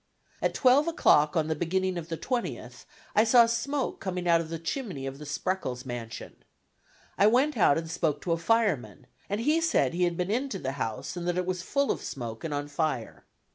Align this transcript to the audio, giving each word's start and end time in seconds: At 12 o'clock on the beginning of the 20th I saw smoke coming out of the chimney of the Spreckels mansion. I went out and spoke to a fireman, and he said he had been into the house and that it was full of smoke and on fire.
At 0.41 0.55
12 0.55 0.87
o'clock 0.87 1.37
on 1.37 1.45
the 1.45 1.53
beginning 1.53 1.95
of 1.95 2.09
the 2.09 2.17
20th 2.17 2.85
I 3.15 3.23
saw 3.23 3.45
smoke 3.45 3.99
coming 3.99 4.27
out 4.27 4.41
of 4.41 4.49
the 4.49 4.57
chimney 4.57 5.05
of 5.05 5.19
the 5.19 5.27
Spreckels 5.27 5.85
mansion. 5.85 6.37
I 7.19 7.27
went 7.27 7.55
out 7.55 7.77
and 7.77 7.87
spoke 7.87 8.19
to 8.23 8.31
a 8.31 8.37
fireman, 8.37 9.05
and 9.29 9.41
he 9.41 9.61
said 9.61 9.93
he 9.93 10.05
had 10.05 10.17
been 10.17 10.31
into 10.31 10.57
the 10.57 10.71
house 10.71 11.15
and 11.15 11.27
that 11.27 11.37
it 11.37 11.45
was 11.45 11.61
full 11.61 11.91
of 11.91 12.01
smoke 12.01 12.43
and 12.43 12.51
on 12.51 12.67
fire. 12.67 13.25